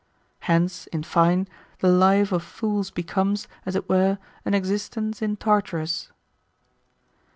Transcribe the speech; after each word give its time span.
Hence, 0.49 0.87
in 0.87 1.03
fine, 1.03 1.47
the 1.77 1.87
life 1.91 2.31
of 2.31 2.41
foold 2.41 2.91
becomes, 2.95 3.47
as 3.67 3.75
it 3.75 3.87
were, 3.87 4.17
an 4.43 4.55
existence 4.55 5.21
in 5.21 5.37
Tartarus. 5.37 6.11